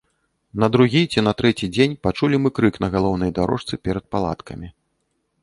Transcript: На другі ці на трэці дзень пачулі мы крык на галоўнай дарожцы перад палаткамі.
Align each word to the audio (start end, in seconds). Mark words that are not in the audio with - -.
На 0.61 0.69
другі 0.75 1.01
ці 1.11 1.23
на 1.27 1.33
трэці 1.41 1.69
дзень 1.75 1.93
пачулі 2.07 2.41
мы 2.47 2.53
крык 2.61 2.81
на 2.87 2.91
галоўнай 2.97 3.31
дарожцы 3.37 3.73
перад 3.91 4.05
палаткамі. 4.17 4.67